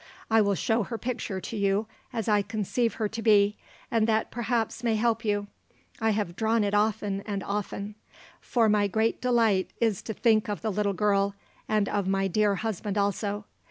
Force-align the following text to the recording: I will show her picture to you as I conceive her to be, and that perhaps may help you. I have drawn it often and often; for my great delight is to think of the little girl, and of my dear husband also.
I 0.31 0.41
will 0.41 0.55
show 0.55 0.81
her 0.81 0.97
picture 0.97 1.39
to 1.39 1.55
you 1.55 1.85
as 2.11 2.27
I 2.27 2.41
conceive 2.41 2.95
her 2.95 3.07
to 3.09 3.21
be, 3.21 3.55
and 3.91 4.07
that 4.07 4.31
perhaps 4.31 4.83
may 4.83 4.95
help 4.95 5.23
you. 5.23 5.45
I 5.99 6.09
have 6.09 6.35
drawn 6.35 6.63
it 6.63 6.73
often 6.73 7.21
and 7.27 7.43
often; 7.43 7.93
for 8.39 8.67
my 8.67 8.87
great 8.87 9.21
delight 9.21 9.69
is 9.79 10.01
to 10.01 10.15
think 10.15 10.49
of 10.49 10.63
the 10.63 10.71
little 10.71 10.93
girl, 10.93 11.35
and 11.69 11.87
of 11.87 12.07
my 12.07 12.27
dear 12.27 12.55
husband 12.55 12.97
also. 12.97 13.45